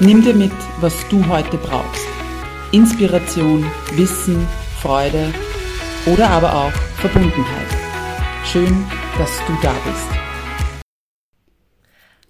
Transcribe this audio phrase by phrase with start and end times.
[0.00, 0.50] Nimm dir mit,
[0.80, 2.04] was du heute brauchst.
[2.72, 4.44] Inspiration, Wissen,
[4.80, 5.32] Freude
[6.12, 7.68] oder aber auch Verbundenheit.
[8.44, 8.84] Schön,
[9.18, 10.08] dass du da bist.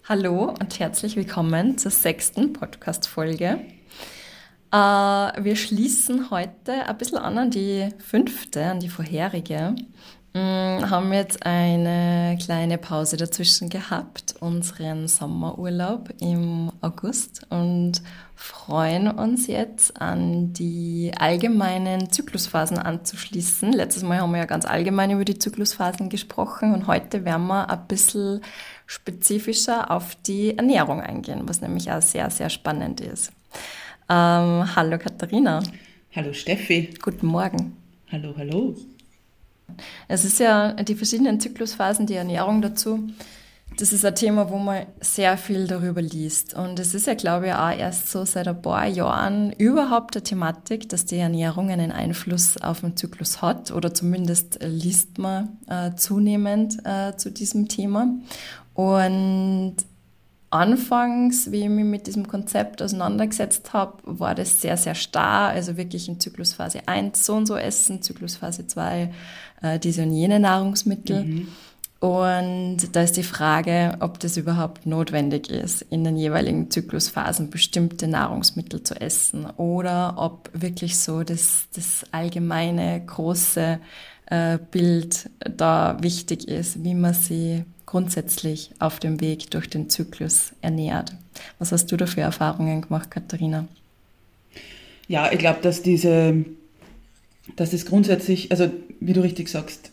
[0.06, 3.60] Hallo und herzlich willkommen zur sechsten Podcast-Folge.
[4.70, 9.74] Äh, wir schließen heute ein bisschen an an die fünfte, an die vorherige.
[10.36, 18.02] Mm, haben jetzt eine kleine Pause dazwischen gehabt, unseren Sommerurlaub im August und
[18.34, 23.72] freuen uns jetzt an die allgemeinen Zyklusphasen anzuschließen.
[23.72, 27.70] Letztes Mal haben wir ja ganz allgemein über die Zyklusphasen gesprochen und heute werden wir
[27.70, 28.40] ein bisschen
[28.86, 33.30] spezifischer auf die Ernährung eingehen, was nämlich auch sehr, sehr spannend ist.
[34.10, 35.62] Ähm, hallo Katharina.
[36.12, 36.92] Hallo Steffi.
[37.00, 37.76] Guten Morgen.
[38.10, 38.74] Hallo, hallo.
[40.08, 43.08] Es ist ja die verschiedenen Zyklusphasen, die Ernährung dazu.
[43.76, 46.54] Das ist ein Thema, wo man sehr viel darüber liest.
[46.54, 50.22] Und es ist ja, glaube ich, auch erst so seit ein paar Jahren überhaupt der
[50.22, 53.72] Thematik, dass die Ernährung einen Einfluss auf den Zyklus hat.
[53.72, 58.06] Oder zumindest liest man äh, zunehmend äh, zu diesem Thema.
[58.74, 59.76] Und
[60.50, 65.48] anfangs, wie ich mich mit diesem Konzept auseinandergesetzt habe, war das sehr, sehr starr.
[65.48, 69.12] Also wirklich in Zyklusphase 1 so und so essen, Zyklusphase 2
[69.64, 71.24] äh, diese und jene Nahrungsmittel.
[71.24, 71.48] Mhm.
[72.00, 78.06] Und da ist die Frage, ob das überhaupt notwendig ist, in den jeweiligen Zyklusphasen bestimmte
[78.06, 83.78] Nahrungsmittel zu essen oder ob wirklich so das, das allgemeine große
[84.26, 90.52] äh, Bild da wichtig ist, wie man sie grundsätzlich auf dem Weg durch den Zyklus
[90.60, 91.14] ernährt.
[91.58, 93.66] Was hast du da für Erfahrungen gemacht, Katharina?
[95.08, 96.44] Ja, ich glaube, dass diese,
[97.56, 99.92] dass es grundsätzlich, also wie du richtig sagst,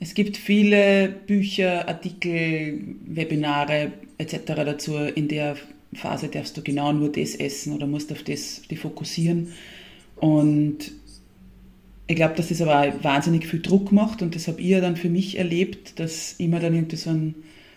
[0.00, 4.36] es gibt viele Bücher, Artikel, Webinare etc.
[4.46, 4.96] dazu.
[4.96, 5.56] In der
[5.94, 9.52] Phase darfst du genau nur das essen oder musst auf das die fokussieren.
[10.16, 10.92] Und
[12.06, 14.96] ich glaube, dass das aber wahnsinnig viel Druck macht und das habe ich ja dann
[14.96, 17.34] für mich erlebt, dass ich mir dann irgendwie so einen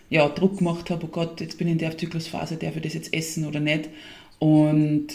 [0.10, 2.94] ja, Druck gemacht habe, oh Gott, jetzt bin ich in der Zyklusphase, darf ich das
[2.94, 3.90] jetzt essen oder nicht?
[4.40, 5.08] Und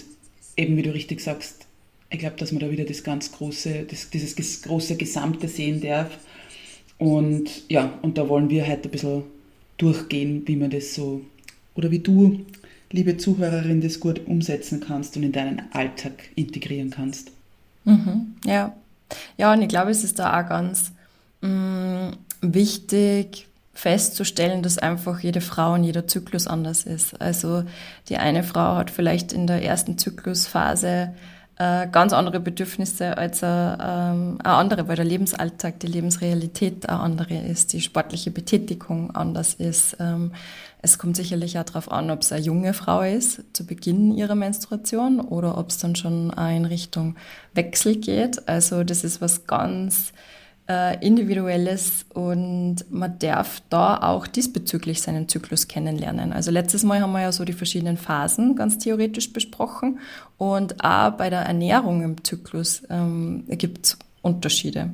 [0.57, 1.62] eben, wie du richtig sagst,
[2.13, 6.19] ich glaube, dass man da wieder das ganz große, das, dieses große Gesamte sehen darf.
[6.99, 9.25] Und ja, und da wollen wir heute ein bisschen
[9.79, 11.23] durchgehen, wie man das so,
[11.75, 12.45] oder wie du,
[12.91, 17.33] liebe Zuhörerin, das gut umsetzen kannst und in deinen Alltag integrieren kannst.
[17.85, 18.77] Mhm, ja,
[19.39, 20.93] ja, und ich glaube, es ist da auch ganz
[21.41, 22.13] mh, mm,
[22.43, 27.21] wichtig festzustellen, dass einfach jede Frau und jeder Zyklus anders ist.
[27.21, 27.65] Also
[28.11, 31.15] die eine Frau hat vielleicht in der ersten Zyklusphase
[31.59, 37.01] äh, ganz andere Bedürfnisse als eine, ähm, eine andere, weil der Lebensalltag, die Lebensrealität eine
[37.01, 39.97] andere ist, die sportliche Betätigung anders ist.
[40.01, 40.33] Ähm,
[40.81, 44.35] es kommt sicherlich auch darauf an, ob es eine junge Frau ist zu Beginn ihrer
[44.35, 47.17] Menstruation oder ob es dann schon in Richtung
[47.55, 48.49] Wechsel geht.
[48.49, 50.13] Also das ist was ganz
[50.69, 56.33] äh, Individuelles und man darf da auch diesbezüglich seinen Zyklus kennenlernen.
[56.33, 59.99] Also letztes Mal haben wir ja so die verschiedenen Phasen ganz theoretisch besprochen
[60.39, 64.91] und auch bei der Ernährung im Zyklus ähm, gibt es Unterschiede.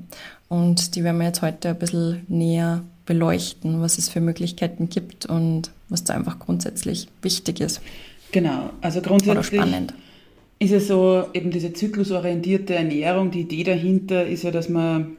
[0.49, 5.27] Und die werden wir jetzt heute ein bisschen näher beleuchten, was es für Möglichkeiten gibt
[5.27, 7.81] und was da einfach grundsätzlich wichtig ist.
[8.33, 9.63] Genau, also grundsätzlich
[10.61, 15.17] ist es so, eben diese zyklusorientierte Ernährung, die Idee dahinter ist ja, dass man,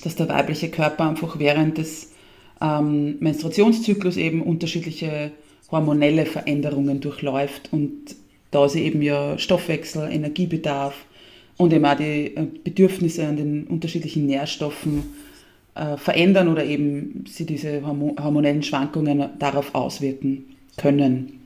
[0.00, 2.12] dass der weibliche Körper einfach während des
[2.60, 5.32] ähm, Menstruationszyklus eben unterschiedliche
[5.70, 8.16] hormonelle Veränderungen durchläuft und
[8.50, 10.94] da sie eben ja Stoffwechsel, Energiebedarf
[11.56, 15.04] und eben auch die äh, Bedürfnisse an den unterschiedlichen Nährstoffen
[15.74, 21.40] äh, verändern oder eben sie diese hormonellen Schwankungen darauf auswirken können.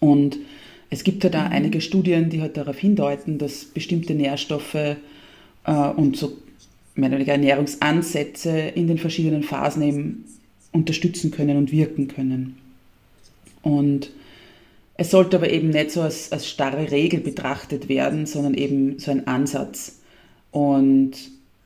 [0.00, 0.38] Und
[0.90, 1.52] es gibt halt auch mhm.
[1.52, 4.96] einige Studien, die halt darauf hindeuten, dass bestimmte Nährstoffe äh,
[5.96, 6.32] und so
[6.98, 10.24] meine Ernährungsansätze in den verschiedenen Phasen eben
[10.72, 12.56] unterstützen können und wirken können.
[13.62, 14.10] Und
[14.94, 19.12] es sollte aber eben nicht so als, als starre Regel betrachtet werden, sondern eben so
[19.12, 20.00] ein Ansatz.
[20.50, 21.12] Und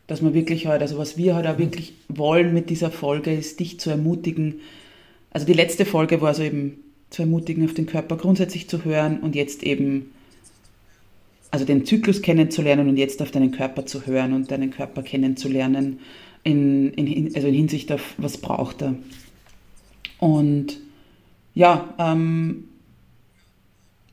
[0.06, 3.58] dass man wirklich halt, also was wir halt auch wirklich wollen mit dieser Folge, ist
[3.60, 4.56] dich zu ermutigen.
[5.30, 9.20] Also die letzte Folge war so eben zu ermutigen, auf den Körper grundsätzlich zu hören
[9.20, 10.10] und jetzt eben,
[11.52, 16.00] also den Zyklus kennenzulernen und jetzt auf deinen Körper zu hören und deinen Körper kennenzulernen,
[16.42, 18.94] in, in, also in Hinsicht auf, was braucht er.
[20.18, 20.78] Und
[21.54, 22.64] ja, ähm,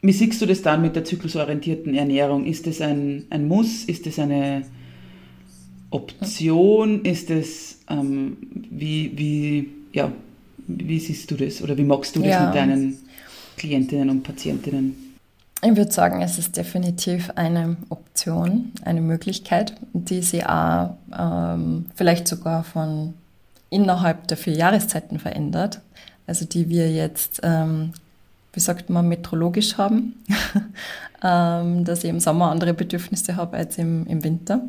[0.02, 2.46] wie siehst du das dann mit der zyklusorientierten Ernährung?
[2.46, 3.86] Ist das ein, ein Muss?
[3.86, 4.66] Ist das eine
[5.92, 7.06] Option?
[7.06, 8.36] Ist es, ähm,
[8.70, 10.12] wie, wie, ja,
[10.68, 12.46] wie siehst du das oder wie magst du das ja.
[12.48, 12.98] mit deinen
[13.56, 15.09] Klientinnen und Patientinnen?
[15.62, 22.30] Ich würde sagen, es ist definitiv eine Option, eine Möglichkeit, die sie auch ähm, vielleicht
[22.30, 23.14] sogar von
[23.70, 25.82] innerhalb der vier Jahreszeiten verändert.
[26.28, 27.92] Also die wir jetzt, ähm,
[28.54, 30.14] wie sagt man, metrologisch haben,
[31.24, 34.62] ähm, dass ich im Sommer andere Bedürfnisse habe als im, im Winter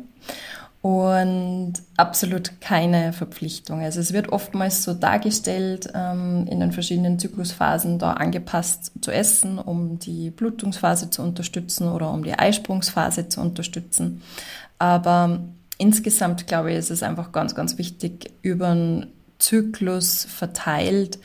[0.81, 3.81] und absolut keine Verpflichtung.
[3.81, 9.59] Also es wird oftmals so dargestellt, ähm, in den verschiedenen Zyklusphasen da angepasst zu essen,
[9.59, 14.23] um die Blutungsphase zu unterstützen oder um die Eisprungsphase zu unterstützen.
[14.79, 15.41] Aber
[15.77, 19.07] insgesamt glaube ich, ist es einfach ganz, ganz wichtig, über den
[19.37, 21.19] Zyklus verteilt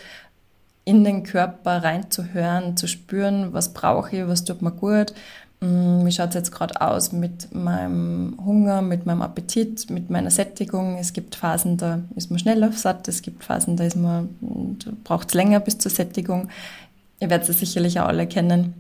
[0.85, 5.15] in den Körper reinzuhören, zu spüren, was brauche ich, was tut mir gut,
[5.61, 10.99] wie schaut es jetzt gerade aus mit meinem Hunger, mit meinem Appetit, mit meiner Sättigung?
[10.99, 13.97] Es gibt Phasen, da ist man schneller satt, es gibt Phasen, da ist
[15.05, 16.49] braucht es länger bis zur Sättigung.
[17.21, 18.75] Ihr werdet es sicherlich auch alle kennen.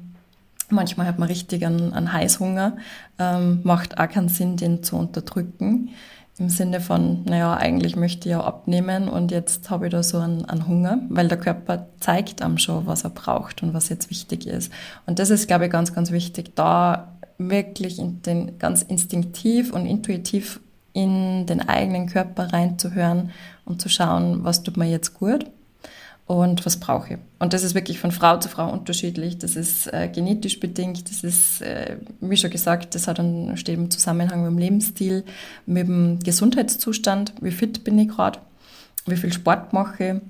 [0.68, 2.76] Manchmal hat man richtig einen, einen Heißhunger,
[3.18, 5.90] ähm, macht auch keinen Sinn, den zu unterdrücken.
[6.38, 10.18] Im Sinne von, naja, eigentlich möchte ich ja abnehmen und jetzt habe ich da so
[10.18, 14.10] einen, einen, Hunger, weil der Körper zeigt einem schon, was er braucht und was jetzt
[14.10, 14.70] wichtig ist.
[15.06, 19.86] Und das ist, glaube ich, ganz, ganz wichtig, da wirklich in den, ganz instinktiv und
[19.86, 20.60] intuitiv
[20.92, 23.30] in den eigenen Körper reinzuhören
[23.64, 25.46] und zu schauen, was tut mir jetzt gut
[26.26, 27.18] und was brauche ich.
[27.38, 29.38] Und das ist wirklich von Frau zu Frau unterschiedlich.
[29.38, 33.78] Das ist äh, genetisch bedingt, das ist, äh, wie schon gesagt, das hat einen, steht
[33.78, 35.24] im Zusammenhang mit dem Lebensstil,
[35.66, 38.40] mit dem Gesundheitszustand, wie fit bin ich gerade,
[39.06, 40.20] wie viel Sport mache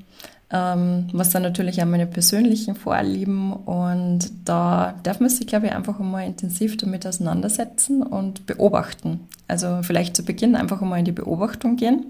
[0.50, 5.72] ähm, was dann natürlich auch meine persönlichen Vorlieben und da darf man sich, glaube ich,
[5.72, 9.20] einfach einmal intensiv damit auseinandersetzen und beobachten.
[9.48, 12.06] Also vielleicht zu Beginn einfach einmal in die Beobachtung gehen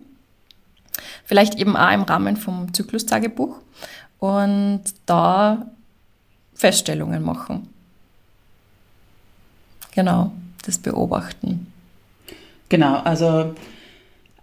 [1.24, 3.56] Vielleicht eben auch im Rahmen vom Zyklustagebuch
[4.18, 5.66] und da
[6.54, 7.68] Feststellungen machen.
[9.94, 10.32] Genau,
[10.64, 11.72] das beobachten.
[12.68, 13.54] Genau, also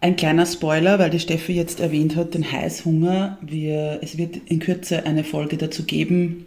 [0.01, 3.37] ein kleiner Spoiler, weil die Steffi jetzt erwähnt hat, den Heißhunger.
[3.41, 6.45] Wir, es wird in Kürze eine Folge dazu geben,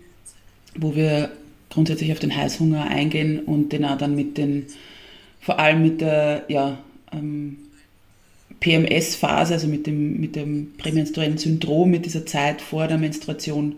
[0.74, 1.30] wo wir
[1.70, 4.66] grundsätzlich auf den Heißhunger eingehen und den auch dann mit den,
[5.40, 6.78] vor allem mit der ja,
[7.12, 7.58] ähm,
[8.60, 13.76] PMS-Phase, also mit dem, mit dem prämenstruellen Syndrom, mit dieser Zeit vor der Menstruation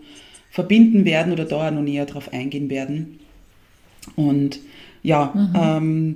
[0.49, 3.19] verbinden werden oder da noch näher drauf eingehen werden.
[4.15, 4.59] Und
[5.03, 5.53] ja, mhm.
[5.55, 6.15] ähm,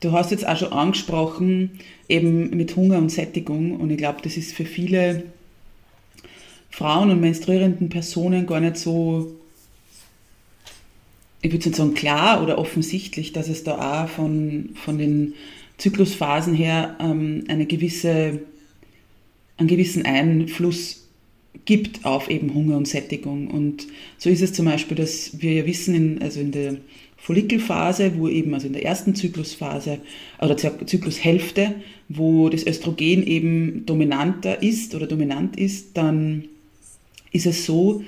[0.00, 1.78] du hast jetzt auch schon angesprochen,
[2.08, 3.78] eben mit Hunger und Sättigung.
[3.78, 5.24] Und ich glaube, das ist für viele
[6.70, 9.34] Frauen und menstruierenden Personen gar nicht so,
[11.42, 15.34] ich würde nicht sagen klar oder offensichtlich, dass es da auch von, von den
[15.78, 18.40] Zyklusphasen her ähm, eine gewisse,
[19.56, 21.08] einen gewissen Einfluss
[21.64, 23.48] gibt auf eben Hunger und Sättigung.
[23.48, 23.86] Und
[24.16, 26.76] so ist es zum Beispiel, dass wir ja wissen, in, also in der
[27.16, 29.98] Follikelphase, wo eben, also in der ersten Zyklusphase
[30.40, 31.74] oder Zyklushälfte,
[32.08, 36.44] wo das Östrogen eben dominanter ist oder dominant ist, dann
[37.32, 38.02] ist es so,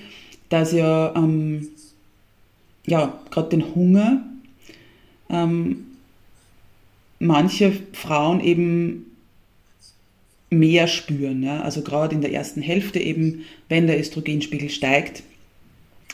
[0.48, 1.68] dass ja, ähm,
[2.86, 4.24] ja gerade den Hunger
[5.28, 5.86] ähm,
[7.20, 9.06] manche Frauen eben
[10.50, 11.44] mehr spüren.
[11.44, 11.60] Ja?
[11.60, 15.22] Also gerade in der ersten Hälfte eben, wenn der Östrogenspiegel steigt,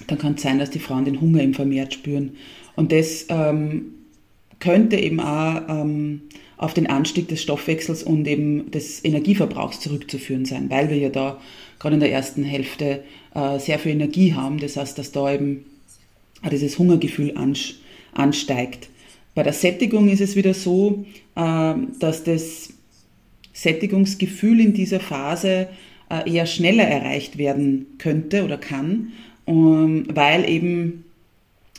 [0.09, 2.37] dann kann es sein, dass die Frauen den Hunger eben vermehrt spüren.
[2.75, 3.95] Und das ähm,
[4.61, 6.23] könnte eben auch ähm,
[6.59, 11.41] auf den Anstieg des Stoffwechsels und eben des Energieverbrauchs zurückzuführen sein, weil wir ja da
[11.79, 14.59] gerade in der ersten Hälfte äh, sehr viel Energie haben.
[14.59, 15.65] Das heißt, dass da eben
[16.51, 17.35] dieses Hungergefühl
[18.13, 18.89] ansteigt.
[19.37, 21.05] Bei der Sättigung ist es wieder so,
[21.37, 22.71] ähm, dass das
[23.52, 25.69] Sättigungsgefühl in dieser Phase
[26.11, 29.12] äh, eher schneller erreicht werden könnte oder kann,
[29.47, 31.05] ähm, weil eben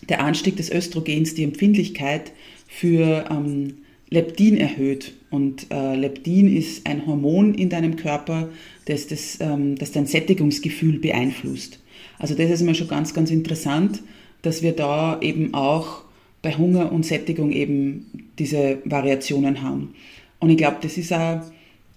[0.08, 2.32] der Anstieg des Östrogens die Empfindlichkeit
[2.68, 3.80] für ähm,
[4.12, 5.14] Leptin erhöht.
[5.32, 8.50] Und äh, Leptin ist ein Hormon in deinem Körper,
[8.86, 11.80] das, das, das dein Sättigungsgefühl beeinflusst.
[12.20, 14.02] Also das ist immer schon ganz, ganz interessant,
[14.44, 16.07] dass wir da eben auch
[16.48, 19.94] bei Hunger und Sättigung eben diese Variationen haben.
[20.40, 21.42] Und ich glaube, das ist auch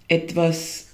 [0.09, 0.87] etwas,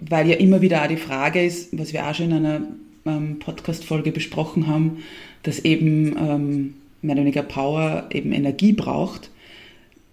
[0.00, 2.60] weil ja immer wieder auch die Frage ist, was wir auch schon in einer
[3.06, 4.98] ähm, Podcast-Folge besprochen haben,
[5.44, 9.30] dass eben ähm, mehr oder weniger Power eben Energie braucht,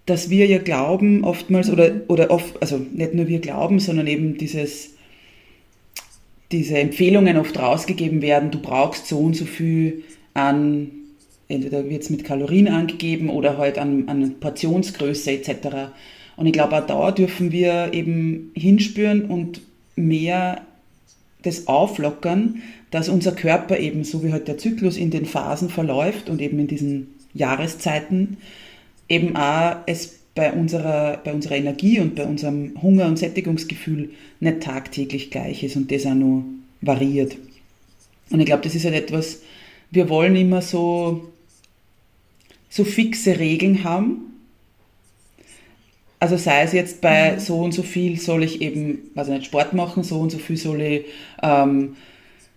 [0.06, 4.38] dass wir ja glauben oftmals oder, oder oft, also nicht nur wir glauben, sondern eben
[4.38, 4.94] dieses,
[6.54, 10.92] diese Empfehlungen oft rausgegeben werden, du brauchst so und so viel an,
[11.50, 15.92] entweder wird es mit Kalorien angegeben oder halt an, an Portionsgröße etc.
[16.36, 19.62] Und ich glaube, auch da dürfen wir eben hinspüren und
[19.96, 20.62] mehr
[21.44, 22.62] das auflockern,
[22.92, 26.60] dass unser Körper eben, so wie halt der Zyklus in den Phasen verläuft und eben
[26.60, 28.38] in diesen Jahreszeiten,
[29.10, 34.62] eben auch es bei unserer, bei unserer Energie und bei unserem Hunger- und Sättigungsgefühl nicht
[34.62, 36.44] tagtäglich gleich ist und das auch noch
[36.82, 37.38] variiert.
[38.30, 39.42] Und ich glaube, das ist halt etwas,
[39.90, 41.28] wir wollen immer so,
[42.70, 44.28] so fixe Regeln haben,
[46.20, 47.40] also sei es jetzt bei mhm.
[47.40, 50.58] so und so viel soll ich eben, also nicht Sport machen, so und so viel
[50.58, 51.06] soll ich
[51.44, 51.96] ähm,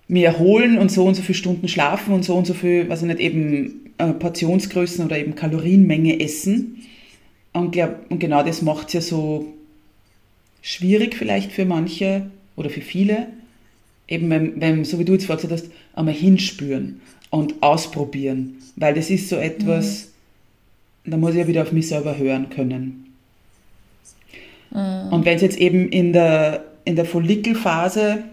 [0.09, 3.02] mir erholen und so und so viele Stunden schlafen und so und so viel, was
[3.02, 6.87] ich nicht eben äh, Portionsgrößen oder eben Kalorienmenge essen.
[7.52, 9.52] Und, glaub, und genau das macht es ja so
[10.62, 13.29] schwierig vielleicht für manche oder für viele,
[14.09, 17.00] eben wenn, wenn so wie du jetzt gesagt hast, einmal hinspüren
[17.31, 20.09] und ausprobieren, weil das ist so etwas,
[21.05, 21.13] mhm.
[21.13, 23.15] da muss ich ja wieder auf mich selber hören können.
[24.71, 25.13] Mhm.
[25.13, 28.25] Und wenn es jetzt eben in der, in der Follikelphase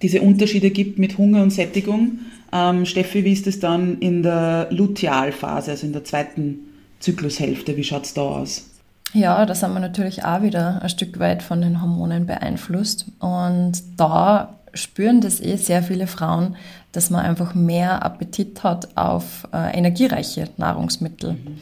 [0.00, 2.20] diese Unterschiede gibt mit Hunger und Sättigung,
[2.52, 6.58] ähm, Steffi, wie ist es dann in der Lutealphase, also in der zweiten
[7.00, 7.76] Zyklushälfte?
[7.76, 8.68] Wie schaut es da aus?
[9.14, 13.06] Ja, da sind wir natürlich auch wieder ein Stück weit von den Hormonen beeinflusst.
[13.18, 16.56] Und da spüren das eh sehr viele Frauen,
[16.92, 21.32] dass man einfach mehr Appetit hat auf äh, energiereiche Nahrungsmittel.
[21.32, 21.60] Mhm.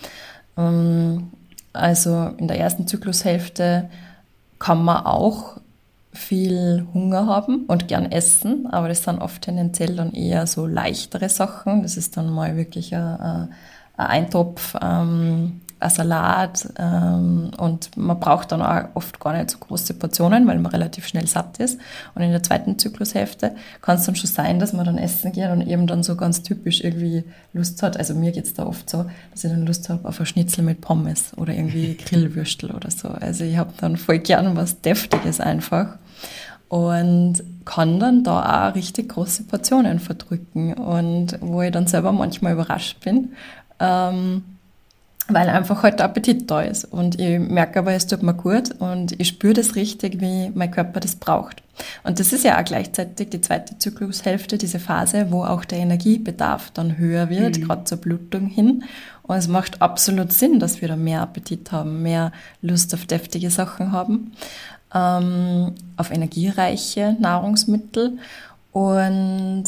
[0.57, 1.31] Ähm,
[1.73, 3.89] also in der ersten Zyklushälfte
[4.59, 5.61] kann man auch
[6.13, 11.29] viel Hunger haben und gern essen, aber das sind oft tendenziell dann eher so leichtere
[11.29, 11.83] Sachen.
[11.83, 13.49] Das ist dann mal wirklich ein, ein
[13.97, 19.95] Eintopf ähm, ein Salat ähm, und man braucht dann auch oft gar nicht so große
[19.95, 21.81] Portionen, weil man relativ schnell satt ist.
[22.15, 25.49] Und in der zweiten Zyklushälfte kann es dann schon sein, dass man dann essen geht
[25.51, 27.97] und eben dann so ganz typisch irgendwie Lust hat.
[27.97, 30.63] Also mir geht es da oft so, dass ich dann Lust habe auf ein Schnitzel
[30.63, 33.09] mit Pommes oder irgendwie Grillwürstel oder so.
[33.09, 35.97] Also ich habe dann voll gern was Deftiges einfach
[36.69, 42.53] und kann dann da auch richtig große Portionen verdrücken und wo ich dann selber manchmal
[42.53, 43.31] überrascht bin,
[43.81, 44.45] ähm,
[45.29, 46.85] weil einfach halt der Appetit da ist.
[46.85, 50.71] Und ich merke aber, es tut mir gut und ich spüre das richtig, wie mein
[50.71, 51.63] Körper das braucht.
[52.03, 56.71] Und das ist ja auch gleichzeitig die zweite Zyklushälfte, diese Phase, wo auch der Energiebedarf
[56.73, 57.63] dann höher wird, mhm.
[57.63, 58.85] gerade zur Blutung hin.
[59.23, 63.51] Und es macht absolut Sinn, dass wir da mehr Appetit haben, mehr Lust auf deftige
[63.51, 64.33] Sachen haben,
[64.95, 68.19] ähm, auf energiereiche Nahrungsmittel.
[68.73, 69.65] Und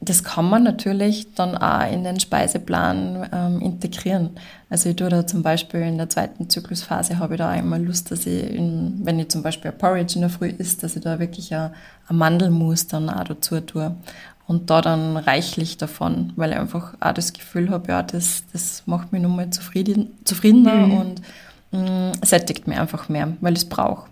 [0.00, 4.30] das kann man natürlich dann auch in den Speiseplan ähm, integrieren.
[4.70, 8.10] Also ich tue da zum Beispiel in der zweiten Zyklusphase habe ich da immer Lust,
[8.12, 11.02] dass ich, in, wenn ich zum Beispiel ein Porridge in der Früh isst, dass ich
[11.02, 11.72] da wirklich ein,
[12.06, 13.94] ein Mandelmus dann auch dazu tue.
[14.46, 18.84] Und da dann reichlich davon, weil ich einfach auch das Gefühl habe, ja, das, das
[18.86, 20.92] macht mich nochmal zufrieden, zufriedener mhm.
[20.92, 21.22] und
[21.72, 24.08] mh, mm, sättigt mir einfach mehr, weil ich es brauche.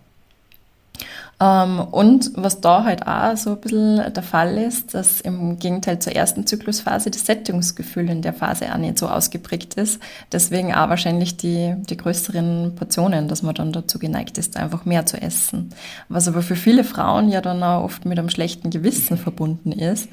[1.39, 5.99] Ähm, und was da halt auch so ein bisschen der Fall ist, dass im Gegenteil
[5.99, 10.01] zur ersten Zyklusphase das Sättigungsgefühl in der Phase auch nicht so ausgeprägt ist.
[10.33, 15.05] Deswegen auch wahrscheinlich die, die größeren Portionen, dass man dann dazu geneigt ist, einfach mehr
[15.05, 15.71] zu essen.
[16.09, 20.09] Was aber für viele Frauen ja dann auch oft mit einem schlechten Gewissen verbunden ist,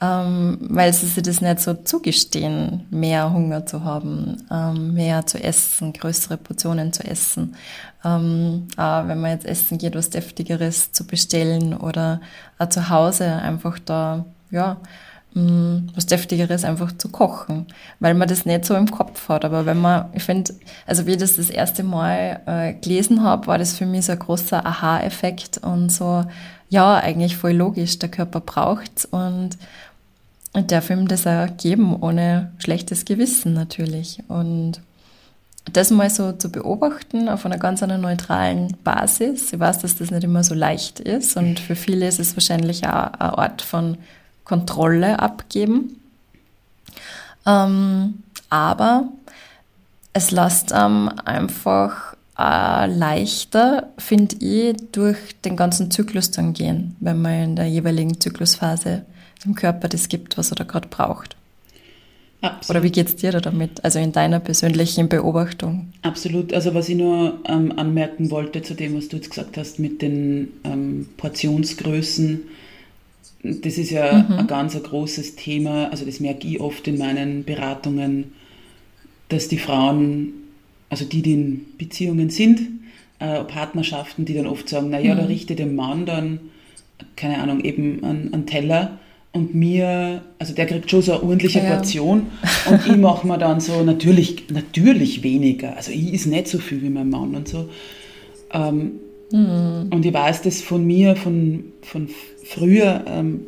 [0.00, 5.42] ähm, weil sie sich das nicht so zugestehen, mehr Hunger zu haben, ähm, mehr zu
[5.42, 7.56] essen, größere Portionen zu essen.
[8.04, 12.20] Ähm, wenn man jetzt essen geht, was Deftigeres zu bestellen oder
[12.58, 14.76] auch zu Hause einfach da, ja,
[15.34, 17.66] mh, mm, was Deftigeres einfach zu kochen,
[18.00, 19.44] weil man das nicht so im Kopf hat.
[19.44, 20.54] Aber wenn man, ich finde,
[20.86, 24.12] also wie ich das das erste Mal äh, gelesen habe, war das für mich so
[24.12, 26.24] ein großer Aha-Effekt und so,
[26.68, 29.56] ja, eigentlich voll logisch, der Körper braucht's und
[30.54, 34.22] und darf ihm das auch geben, ohne schlechtes Gewissen natürlich.
[34.28, 34.80] Und
[35.72, 39.52] das mal so zu beobachten auf einer ganz einer neutralen Basis.
[39.52, 42.86] Ich weiß, dass das nicht immer so leicht ist und für viele ist es wahrscheinlich
[42.86, 43.98] auch ein Ort von
[44.44, 46.00] Kontrolle abgeben.
[47.46, 49.08] Ähm, aber
[50.12, 57.20] es lässt ähm, einfach äh, leichter, finde ich, durch den ganzen Zyklus dann gehen, wenn
[57.20, 59.04] man in der jeweiligen Zyklusphase
[59.44, 61.36] dem Körper das gibt, was er da gerade braucht.
[62.40, 62.70] Absolut.
[62.70, 65.92] Oder wie geht es dir da damit, also in deiner persönlichen Beobachtung?
[66.02, 66.52] Absolut.
[66.52, 70.02] Also was ich nur ähm, anmerken wollte zu dem, was du jetzt gesagt hast mit
[70.02, 72.42] den ähm, Portionsgrößen,
[73.42, 74.38] das ist ja mhm.
[74.38, 78.32] ein ganz ein großes Thema, also das merke ich oft in meinen Beratungen,
[79.28, 80.32] dass die Frauen,
[80.90, 82.60] also die, die in Beziehungen sind,
[83.18, 85.18] äh, Partnerschaften, die dann oft sagen, naja, mhm.
[85.18, 86.38] da richtet dem Mann dann,
[87.16, 88.98] keine Ahnung, eben einen, einen Teller
[89.32, 91.74] und mir, also der kriegt schon so eine ordentliche ja.
[91.74, 92.26] Portion
[92.68, 95.76] und ich mache mir dann so natürlich, natürlich weniger.
[95.76, 97.68] Also ich ist nicht so viel wie mein Mann und so.
[98.52, 98.92] Ähm,
[99.30, 99.88] mhm.
[99.90, 102.08] Und ich weiß das von mir, von, von
[102.42, 103.40] früher, ähm,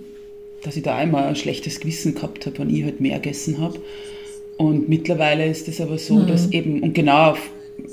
[0.62, 3.80] dass ich da einmal ein schlechtes Gewissen gehabt habe, wenn ich halt mehr gegessen habe.
[4.58, 6.26] Und mittlerweile ist es aber so, mhm.
[6.26, 7.34] dass eben, und genau,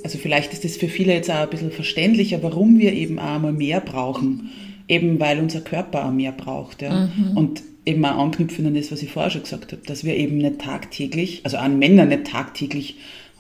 [0.04, 3.36] also vielleicht ist das für viele jetzt auch ein bisschen verständlicher, warum wir eben auch
[3.36, 4.50] einmal mehr brauchen.
[4.90, 6.82] Eben weil unser Körper auch mehr braucht.
[6.82, 7.10] Ja.
[7.16, 7.38] Mhm.
[7.38, 10.38] Und eben auch anknüpfen an das, was ich vorher schon gesagt habe, dass wir eben
[10.38, 12.98] nicht tagtäglich, also an Männer nicht tagtäglich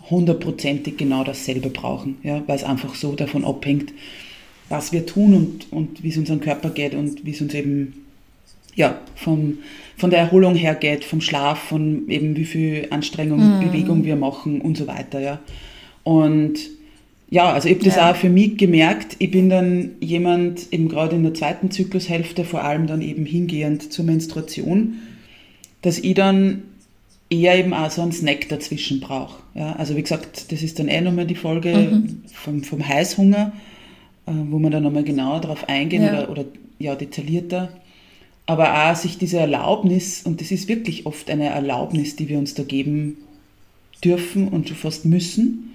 [0.10, 3.92] hundertprozentig genau dasselbe brauchen, ja, weil es einfach so davon abhängt,
[4.70, 8.06] was wir tun und, und wie es unserem Körper geht und wie es uns eben
[8.76, 9.58] ja, vom,
[9.98, 13.66] von der Erholung her geht, vom Schlaf, von eben wie viel Anstrengung, mhm.
[13.66, 15.20] Bewegung wir machen und so weiter.
[15.20, 15.40] Ja.
[16.04, 16.60] Und
[17.30, 18.12] ja, also ich habe das ja.
[18.12, 19.18] auch für mich gemerkt.
[19.20, 23.92] Ich bin dann jemand, eben gerade in der zweiten Zyklushälfte, vor allem dann eben hingehend
[23.92, 24.96] zur Menstruation,
[25.82, 26.64] dass ich dann
[27.30, 29.42] eher eben auch so einen Snack dazwischen brauche.
[29.56, 32.22] Ja, also wie gesagt, das ist dann eh nochmal die Folge mhm.
[32.34, 33.52] vom, vom Heißhunger,
[34.26, 36.14] äh, wo man dann nochmal genauer darauf eingehen ja.
[36.14, 36.46] oder, oder
[36.80, 37.70] ja, detaillierter.
[38.46, 42.54] Aber auch sich diese Erlaubnis, und das ist wirklich oft eine Erlaubnis, die wir uns
[42.54, 43.18] da geben
[44.02, 45.74] dürfen und schon fast müssen,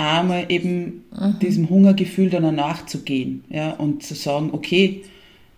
[0.00, 1.38] einmal eben mhm.
[1.40, 5.02] diesem Hungergefühl dann nachzugehen ja, und zu sagen, okay,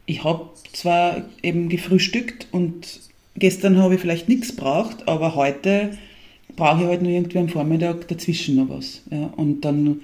[0.06, 3.00] ich habe zwar eben gefrühstückt und
[3.37, 5.96] gestern habe ich vielleicht nichts braucht, aber heute
[6.56, 9.02] brauche ich halt nur irgendwie am Vormittag dazwischen noch was.
[9.11, 10.00] Ja, und dann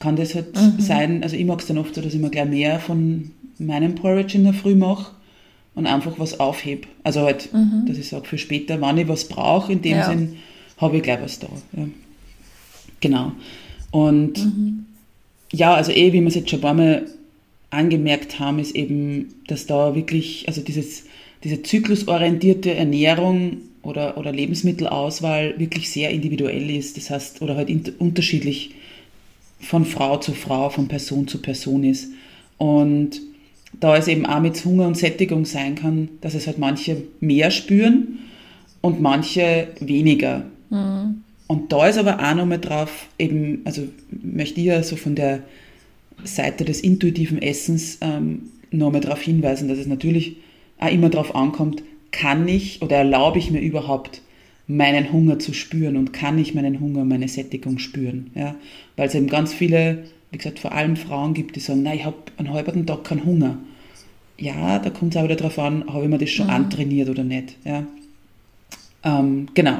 [0.00, 0.80] kann das halt mhm.
[0.80, 3.94] sein, also ich mag es dann oft so, dass ich mir gleich mehr von meinem
[3.94, 5.12] Porridge in der Früh mache
[5.74, 6.88] und einfach was aufhebe.
[7.04, 7.84] Also halt, mhm.
[7.86, 10.08] dass ich sage, für später, wann ich was brauche, in dem ja.
[10.08, 10.36] Sinn
[10.78, 11.48] habe ich gleich was da.
[11.76, 11.86] Ja.
[13.00, 13.32] Genau.
[13.94, 14.86] Und mhm.
[15.52, 17.06] ja, also eh, wie wir es jetzt schon ein paar Mal
[17.70, 21.04] angemerkt haben, ist eben, dass da wirklich, also dieses,
[21.44, 26.96] diese zyklusorientierte Ernährung oder, oder Lebensmittelauswahl wirklich sehr individuell ist.
[26.96, 28.74] Das heißt, oder halt unterschiedlich
[29.60, 32.08] von Frau zu Frau, von Person zu Person ist.
[32.58, 33.20] Und
[33.78, 37.52] da es eben auch mit Hunger und Sättigung sein kann, dass es halt manche mehr
[37.52, 38.18] spüren
[38.80, 40.46] und manche weniger.
[40.70, 41.22] Mhm.
[41.46, 45.42] Und da ist aber auch nochmal drauf, eben, also möchte ich ja so von der
[46.24, 50.36] Seite des intuitiven Essens ähm, nochmal darauf hinweisen, dass es natürlich
[50.78, 54.22] auch immer darauf ankommt, kann ich oder erlaube ich mir überhaupt
[54.66, 58.30] meinen Hunger zu spüren und kann ich meinen Hunger, meine Sättigung spüren.
[58.34, 58.54] Ja?
[58.96, 62.04] Weil es eben ganz viele, wie gesagt, vor allem Frauen gibt, die sagen, nein, ich
[62.04, 63.58] habe einen halben Tag keinen Hunger.
[64.38, 66.54] Ja, da kommt es auch wieder darauf an, habe ich mir das schon mhm.
[66.54, 67.56] antrainiert oder nicht.
[67.64, 67.84] Ja?
[69.04, 69.78] Ähm, genau.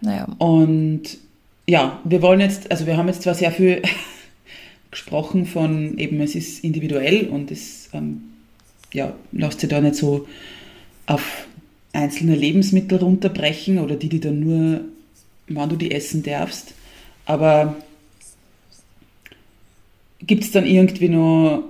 [0.00, 0.26] Naja.
[0.38, 1.18] Und
[1.66, 3.82] ja, wir wollen jetzt, also wir haben jetzt zwar sehr viel
[4.90, 8.22] gesprochen von eben, es ist individuell und es ähm,
[8.92, 10.26] ja, lässt sich da nicht so
[11.06, 11.46] auf
[11.92, 14.80] einzelne Lebensmittel runterbrechen oder die, die dann nur,
[15.48, 16.74] wann du die essen darfst.
[17.26, 17.76] Aber
[20.20, 21.64] gibt es dann irgendwie noch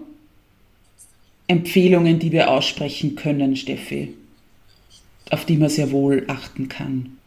[1.47, 4.15] Empfehlungen, die wir aussprechen können, Steffi,
[5.31, 7.19] auf die man sehr wohl achten kann?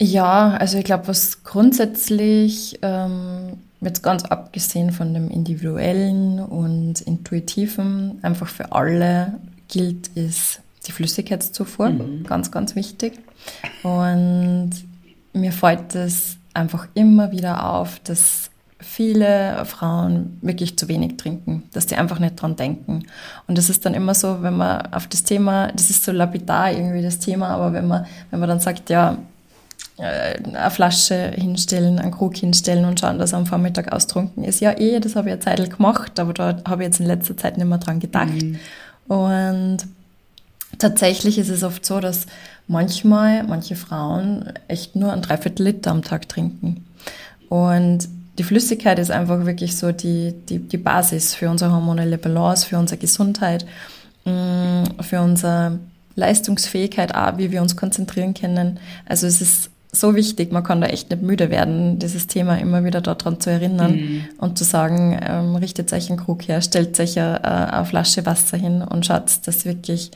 [0.00, 8.18] Ja, also ich glaube, was grundsätzlich, ähm, jetzt ganz abgesehen von dem individuellen und intuitiven,
[8.22, 9.34] einfach für alle
[9.68, 11.90] gilt, ist die Flüssigkeitszufuhr.
[11.90, 12.24] Mhm.
[12.24, 13.18] Ganz, ganz wichtig.
[13.82, 14.70] Und
[15.32, 21.86] mir fällt es einfach immer wieder auf, dass viele Frauen wirklich zu wenig trinken, dass
[21.86, 23.04] die einfach nicht dran denken.
[23.46, 26.70] Und das ist dann immer so, wenn man auf das Thema, das ist so lapidar
[26.70, 29.18] irgendwie das Thema, aber wenn man, wenn man dann sagt, ja,
[29.96, 34.60] eine Flasche hinstellen, einen Krug hinstellen und schauen, dass er am Vormittag austrunken ist.
[34.60, 37.36] Ja, eh, das habe ich eine Zeit gemacht, aber da habe ich jetzt in letzter
[37.36, 38.32] Zeit nicht mehr dran gedacht.
[38.32, 38.58] Mhm.
[39.06, 39.78] Und
[40.78, 42.26] tatsächlich ist es oft so, dass
[42.66, 46.86] manchmal manche Frauen echt nur ein Dreiviertel Liter am Tag trinken.
[47.48, 48.08] Und
[48.38, 52.78] die Flüssigkeit ist einfach wirklich so die, die, die Basis für unsere hormonelle Balance, für
[52.78, 53.64] unsere Gesundheit,
[54.24, 55.78] mm, für unsere
[56.16, 58.78] Leistungsfähigkeit, auch wie wir uns konzentrieren können.
[59.06, 62.84] Also es ist so wichtig, man kann da echt nicht müde werden, dieses Thema immer
[62.84, 64.24] wieder daran zu erinnern mhm.
[64.38, 68.26] und zu sagen, ähm, richtet euch einen Krug her, stellt euch eine, äh, eine Flasche
[68.26, 70.10] Wasser hin und schaut, dass wirklich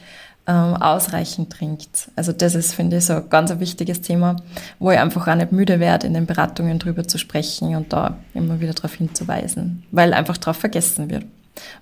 [0.46, 2.10] ähm, ausreichend trinkt.
[2.16, 4.36] Also das ist, finde ich, so ein ganz ein wichtiges Thema,
[4.78, 8.16] wo ich einfach auch nicht müde werde, in den Beratungen drüber zu sprechen und da
[8.34, 11.24] immer wieder darauf hinzuweisen, weil einfach darauf vergessen wird,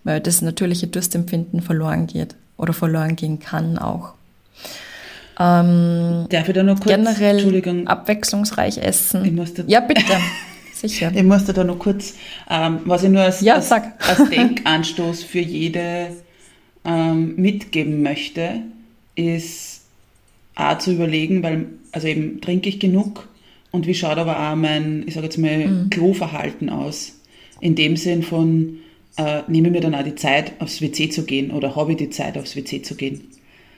[0.05, 2.35] weil das natürliche Durstempfinden verloren geht.
[2.57, 4.15] Oder verloren gehen kann auch.
[5.39, 7.87] Ähm, Darf ich da noch kurz, generell Entschuldigung.
[7.87, 9.25] abwechslungsreich essen.
[9.25, 10.03] Ich musste, ja, bitte.
[10.73, 11.11] Sicher.
[11.15, 12.15] Ich musste da noch kurz,
[12.51, 16.09] ähm, was ich nur als, ja, als, als Denkanstoß für jede
[16.85, 18.61] ähm, mitgeben möchte,
[19.15, 19.83] ist
[20.55, 23.29] auch zu überlegen, weil, also eben trinke ich genug
[23.71, 25.91] und wie schaut aber auch mein, ich sage jetzt mal, mhm.
[25.91, 27.13] Kloverhalten aus?
[27.61, 28.79] In dem Sinn von,
[29.17, 32.11] äh, nehme mir dann auch die Zeit, aufs WC zu gehen oder habe ich die
[32.11, 33.23] Zeit, aufs WC zu gehen?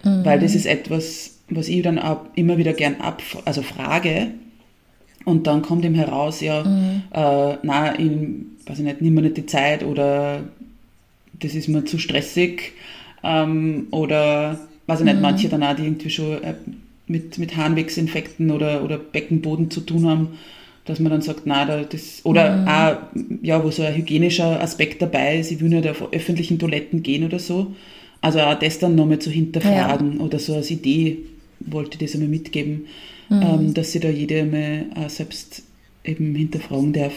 [0.05, 0.25] Mhm.
[0.25, 4.29] Weil das ist etwas, was ich dann auch immer wieder gern ab, also frage.
[5.25, 7.03] Und dann kommt ihm heraus, ja, mhm.
[7.13, 8.11] äh, na, ich
[8.67, 10.45] weiß ich nicht, nimm mir nicht die Zeit oder
[11.39, 12.73] das ist mir zu stressig
[13.23, 15.23] ähm, oder weiß ich nicht, mhm.
[15.23, 16.55] manche dann auch, die irgendwie schon äh,
[17.07, 20.29] mit, mit Harnwegsinfekten oder, oder Beckenboden zu tun haben,
[20.89, 22.69] dass man dann sagt, na, das, oder mhm.
[22.69, 27.03] auch, ja, wo so ein hygienischer Aspekt dabei ist, ich will nicht auf öffentlichen Toiletten
[27.03, 27.75] gehen oder so.
[28.23, 30.25] Also auch das dann nochmal zu hinterfragen ja.
[30.25, 31.19] oder so als Idee
[31.61, 32.87] wollte ich das einmal mitgeben,
[33.29, 33.43] mhm.
[33.43, 35.63] ähm, dass sie da jede einmal auch selbst
[36.05, 37.13] eben hinterfragen darf,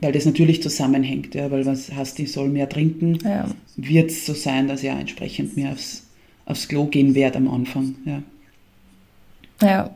[0.00, 3.48] weil das natürlich zusammenhängt, ja, weil was heißt, ich soll mehr trinken, ja.
[3.76, 6.08] wird es so sein, dass ich auch entsprechend mehr aufs,
[6.44, 7.94] aufs Klo gehen werde am Anfang.
[8.04, 8.22] Ja.
[9.62, 9.90] ja.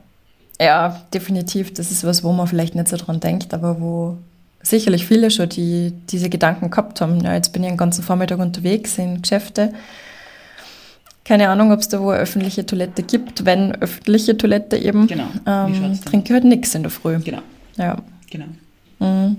[0.60, 1.74] Ja, definitiv.
[1.74, 4.18] Das ist was, wo man vielleicht nicht so dran denkt, aber wo
[4.62, 7.20] sicherlich viele schon die, diese Gedanken gehabt haben.
[7.20, 9.72] Ja, jetzt bin ich den ganzen Vormittag unterwegs in Geschäfte.
[11.24, 13.44] Keine Ahnung, ob es da wo eine öffentliche Toilette gibt.
[13.44, 15.26] Wenn öffentliche Toilette eben, genau.
[15.46, 17.18] ähm, trinke halt nichts in der Früh.
[17.18, 17.42] Genau.
[17.76, 17.96] Ja.
[18.30, 18.46] Genau.
[19.00, 19.38] Mhm.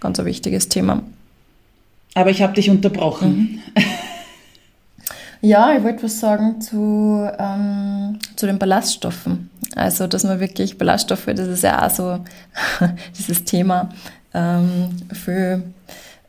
[0.00, 1.02] Ganz ein wichtiges Thema.
[2.14, 3.62] Aber ich habe dich unterbrochen.
[3.76, 3.82] Mhm.
[5.44, 9.50] Ja, ich wollte was sagen zu, ähm, zu den Ballaststoffen.
[9.74, 12.20] Also, dass man wirklich Ballaststoffe, das ist ja auch so
[13.18, 13.90] dieses Thema
[14.32, 15.62] ähm, für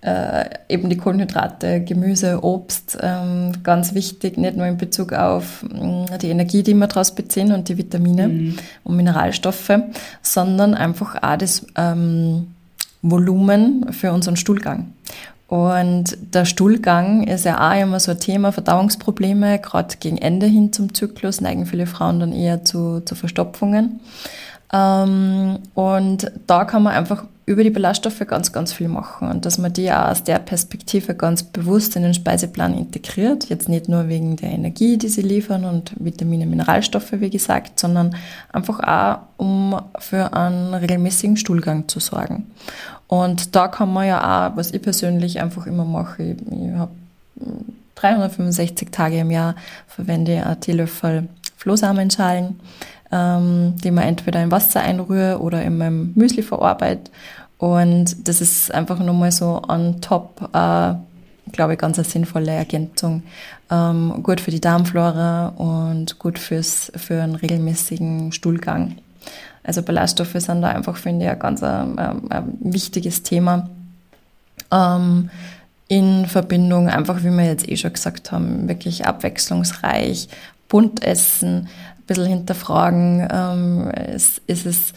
[0.05, 6.17] äh, eben die Kohlenhydrate, Gemüse, Obst, ähm, ganz wichtig, nicht nur in Bezug auf äh,
[6.19, 8.57] die Energie, die wir daraus beziehen und die Vitamine mhm.
[8.83, 9.71] und Mineralstoffe,
[10.21, 12.47] sondern einfach auch das ähm,
[13.01, 14.93] Volumen für unseren Stuhlgang.
[15.47, 20.73] Und der Stuhlgang ist ja auch immer so ein Thema, Verdauungsprobleme, gerade gegen Ende hin
[20.73, 23.99] zum Zyklus neigen viele Frauen dann eher zu, zu Verstopfungen.
[24.73, 29.59] Ähm, und da kann man einfach über die Ballaststoffe ganz, ganz viel machen und dass
[29.59, 33.49] man die auch aus der Perspektive ganz bewusst in den Speiseplan integriert.
[33.49, 38.15] Jetzt nicht nur wegen der Energie, die sie liefern und Vitamine, Mineralstoffe, wie gesagt, sondern
[38.51, 42.47] einfach auch, um für einen regelmäßigen Stuhlgang zu sorgen.
[43.07, 46.91] Und da kann man ja auch, was ich persönlich einfach immer mache, ich, ich habe
[47.95, 49.55] 365 Tage im Jahr
[49.87, 52.59] verwende einen Teelöffel Flohsamenschalen,
[53.11, 57.11] ähm, die man entweder in Wasser einrühre oder in meinem Müsli verarbeite.
[57.57, 60.93] Und das ist einfach nochmal so on top, äh,
[61.51, 63.23] glaube ich, ganz eine sinnvolle Ergänzung.
[63.71, 68.97] Ähm, gut für die Darmflora und gut fürs, für einen regelmäßigen Stuhlgang.
[69.63, 73.69] Also Ballaststoffe sind da einfach, finde ich, ein ganz ein, ein, ein wichtiges Thema.
[74.71, 75.29] Ähm,
[75.87, 80.29] in Verbindung, einfach wie wir jetzt eh schon gesagt haben, wirklich abwechslungsreich,
[80.67, 84.93] bunt essen, ein bisschen hinterfragen, ähm, ist, ist es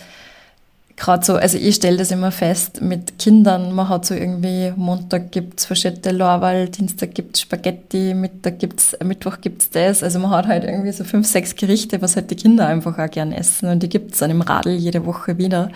[0.98, 5.30] gerade so, also ich stelle das immer fest mit Kindern, man hat so irgendwie, Montag
[5.30, 10.64] gibt's Verschette Lorwal, Dienstag gibt's Spaghetti, Mittag gibt's, Mittwoch gibt's das, also man hat halt
[10.64, 13.88] irgendwie so fünf, sechs Gerichte, was halt die Kinder einfach auch gern essen und die
[13.88, 15.70] gibt's dann im Radl jede Woche wieder,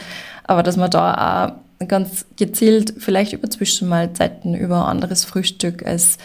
[0.44, 1.46] aber dass man da
[1.80, 6.18] auch ganz gezielt vielleicht über Zwischenmahlzeiten, über anderes Frühstück als,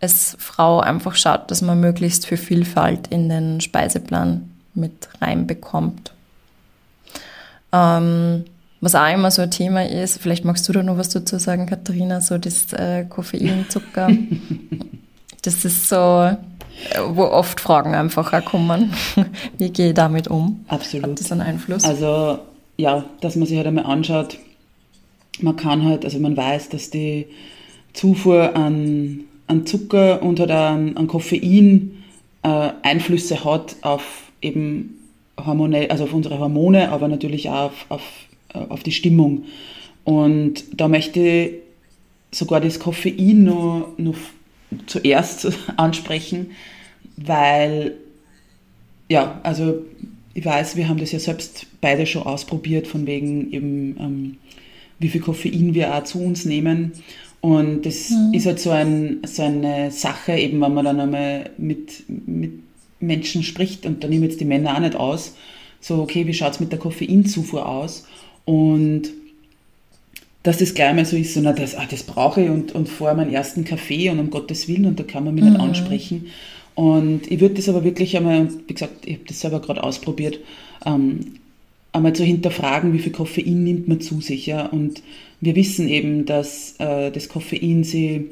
[0.00, 6.12] als Frau einfach schaut, dass man möglichst für Vielfalt in den Speiseplan mit reinbekommt.
[7.72, 8.44] Ähm,
[8.80, 11.66] was auch immer so ein Thema ist, vielleicht magst du da noch was dazu sagen,
[11.66, 14.08] Katharina, so das äh, Koffein, Zucker.
[15.42, 16.36] das ist so, äh,
[17.08, 18.92] wo oft Fragen einfach auch kommen.
[19.58, 20.64] Wie gehe ich damit um?
[20.68, 21.10] Absolut.
[21.10, 21.84] Hat das einen Einfluss?
[21.84, 22.38] Also
[22.78, 24.38] ja, dass man sich halt einmal anschaut,
[25.40, 27.26] man kann halt, also man weiß, dass die
[27.92, 32.02] Zufuhr an, an Zucker und halt an, an Koffein
[32.42, 34.99] äh, Einflüsse hat auf eben
[35.46, 38.02] hormonell, also auf unsere Hormone, aber natürlich auch auf, auf,
[38.54, 39.44] äh, auf die Stimmung.
[40.04, 41.52] Und da möchte ich
[42.32, 44.16] sogar das Koffein noch, noch
[44.86, 46.52] zuerst ansprechen,
[47.16, 47.94] weil,
[49.08, 49.84] ja, also
[50.34, 54.36] ich weiß, wir haben das ja selbst beide schon ausprobiert, von wegen eben, ähm,
[54.98, 56.92] wie viel Koffein wir auch zu uns nehmen.
[57.40, 58.34] Und das mhm.
[58.34, 62.52] ist halt so, ein, so eine Sache, eben wenn man dann einmal mit, mit
[63.00, 65.34] Menschen spricht, und da nehmen jetzt die Männer auch nicht aus,
[65.80, 68.06] so, okay, wie schaut es mit der Koffeinzufuhr aus?
[68.44, 69.10] Und
[70.42, 72.88] dass das gleich mal so ist, so, na, das, ah, das brauche ich und, und
[72.88, 75.50] vor meinen ersten Kaffee und um Gottes Willen und da kann man mich mhm.
[75.50, 76.26] nicht ansprechen.
[76.74, 80.38] Und ich würde das aber wirklich einmal, wie gesagt, ich habe das selber gerade ausprobiert,
[80.86, 81.34] ähm,
[81.92, 84.46] einmal zu hinterfragen, wie viel Koffein nimmt man zu sich.
[84.46, 84.66] Ja?
[84.66, 85.02] Und
[85.40, 88.30] wir wissen eben, dass äh, das Koffein sie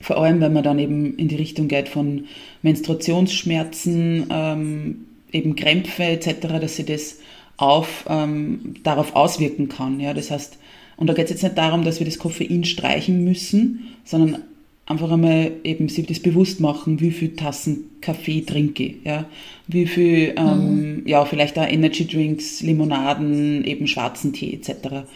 [0.00, 2.26] vor allem, wenn man dann eben in die Richtung geht von
[2.62, 7.18] Menstruationsschmerzen, ähm, eben Krämpfe etc., dass sie das
[7.56, 10.00] auf, ähm, darauf auswirken kann.
[10.00, 10.14] Ja?
[10.14, 10.58] Das heißt,
[10.96, 14.42] und da geht es jetzt nicht darum, dass wir das Koffein streichen müssen, sondern
[14.86, 19.26] einfach einmal eben sich das bewusst machen, wie viel Tassen Kaffee trinke ich, ja,
[19.66, 21.02] wie viel, ähm, mhm.
[21.06, 25.06] ja, vielleicht auch Energy Drinks, Limonaden, eben schwarzen Tee etc.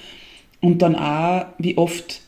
[0.60, 2.20] Und dann auch, wie oft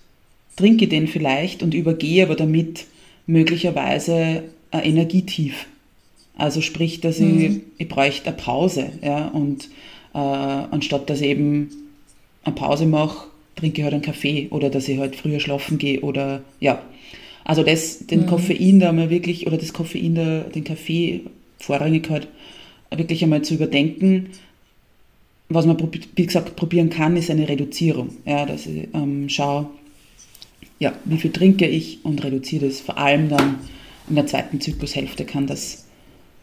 [0.62, 2.86] trinke ich den vielleicht und übergehe aber damit
[3.26, 5.66] möglicherweise ein Energietief.
[6.38, 7.40] Also sprich, dass mhm.
[7.40, 9.64] ich, ich bräuchte eine Pause, ja, und
[10.14, 11.70] äh, anstatt dass ich eben
[12.44, 16.00] eine Pause mache, trinke ich halt einen Kaffee oder dass ich halt früher schlafen gehe
[16.00, 16.80] oder ja.
[17.42, 18.26] Also das, den mhm.
[18.26, 21.22] Koffein da mal wirklich, oder das Koffein da, den Kaffee
[21.58, 22.28] vorrangig halt
[22.94, 24.28] wirklich einmal zu überdenken.
[25.48, 25.76] Was man,
[26.14, 28.10] wie gesagt, probieren kann, ist eine Reduzierung.
[28.24, 29.66] Ja, dass ich ähm, schaue,
[30.82, 32.80] ja, wie viel trinke ich und reduziere das.
[32.80, 33.60] Vor allem dann
[34.08, 35.86] in der zweiten Zyklushälfte kann das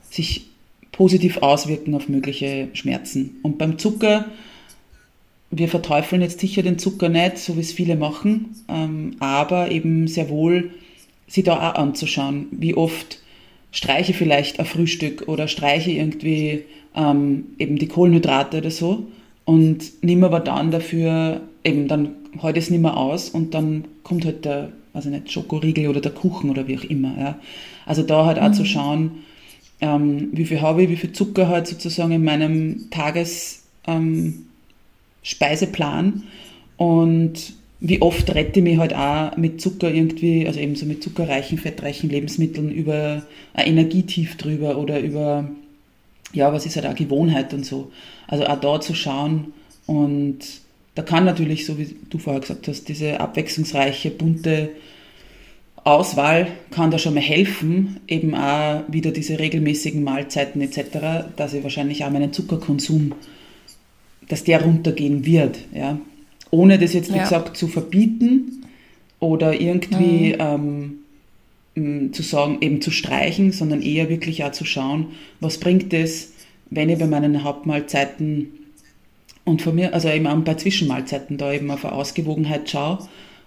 [0.10, 0.48] sich
[0.92, 3.40] positiv auswirken auf mögliche Schmerzen.
[3.44, 4.26] Und beim Zucker
[5.52, 10.08] wir verteufeln jetzt sicher den Zucker nicht, so wie es viele machen, ähm, aber eben
[10.08, 10.72] sehr wohl
[11.28, 13.20] sich da auch anzuschauen, wie oft
[13.72, 19.08] streiche vielleicht ein Frühstück oder streiche irgendwie ähm, eben die Kohlenhydrate oder so
[19.50, 24.24] und nehme aber dann dafür, eben dann heute es nicht mehr aus und dann kommt
[24.24, 27.18] halt der, also nicht, Schokoriegel oder der Kuchen oder wie auch immer.
[27.18, 27.40] Ja.
[27.88, 28.54] Also da halt auch mhm.
[28.54, 29.12] zu schauen,
[29.82, 34.46] ähm, wie viel habe ich, wie viel Zucker halt sozusagen in meinem Tages, ähm,
[36.78, 41.02] und wie oft rette ich mich halt auch mit Zucker irgendwie, also eben so mit
[41.02, 43.24] zuckerreichen, fettreichen Lebensmitteln über
[43.56, 45.50] ein Energietief drüber oder über,
[46.34, 47.92] ja, was ist halt auch Gewohnheit und so.
[48.28, 49.54] Also auch da zu schauen
[49.86, 50.40] und
[50.96, 54.70] da kann natürlich, so wie du vorher gesagt hast, diese abwechslungsreiche, bunte
[55.84, 61.64] Auswahl kann da schon mal helfen, eben auch wieder diese regelmäßigen Mahlzeiten etc., dass ich
[61.64, 63.14] wahrscheinlich auch meinen Zuckerkonsum
[64.30, 65.60] dass der runtergehen wird.
[65.74, 66.00] Ja?
[66.52, 67.24] Ohne das jetzt, wie ja.
[67.24, 68.64] gesagt, zu verbieten
[69.20, 70.40] oder irgendwie mhm.
[70.40, 71.00] ähm,
[72.12, 75.08] zu sagen, eben zu streichen, sondern eher wirklich auch zu schauen,
[75.40, 76.34] was bringt es,
[76.70, 78.48] wenn ich bei meinen Hauptmahlzeiten
[79.46, 83.00] und von mir, also eben auch bei Zwischenmahlzeiten da eben auf eine Ausgewogenheit schaue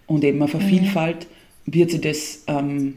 [0.06, 0.68] und eben auf eine mhm.
[0.68, 1.26] Vielfalt,
[1.66, 2.94] wird sich das, ähm,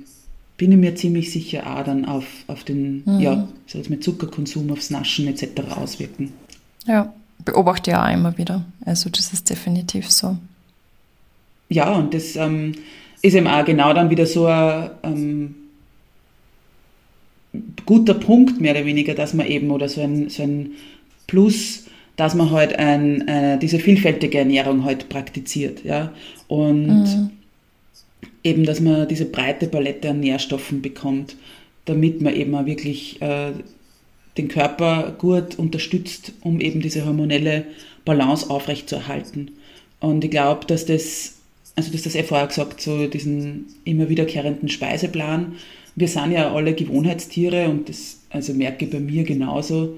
[0.58, 3.20] bin ich mir ziemlich sicher, auch dann auf, auf den, mhm.
[3.20, 5.62] ja, so mit Zuckerkonsum, aufs Naschen etc.
[5.76, 6.34] auswirken.
[6.88, 8.66] Ja, beobachte ja auch immer wieder.
[8.86, 10.38] Also das ist definitiv so.
[11.70, 12.74] Ja, und das ähm,
[13.26, 15.56] ist eben auch genau dann wieder so ein ähm,
[17.86, 20.72] guter Punkt, mehr oder weniger, dass man eben, oder so ein, so ein
[21.28, 21.86] Plus,
[22.18, 25.84] dass man halt ein, äh, diese vielfältige Ernährung halt praktiziert.
[25.84, 26.14] Ja?
[26.48, 27.30] Und mhm.
[28.44, 31.36] eben, dass man diese breite Palette an Nährstoffen bekommt,
[31.86, 33.54] damit man eben auch wirklich äh,
[34.38, 37.66] den Körper gut unterstützt, um eben diese hormonelle
[38.06, 39.52] Balance aufrechtzuerhalten.
[40.00, 41.35] Und ich glaube, dass das,
[41.76, 45.56] also dass das eh vorher gesagt, so diesen immer wiederkehrenden Speiseplan,
[45.96, 49.98] wir sind ja alle Gewohnheitstiere und das also merke ich bei mir genauso.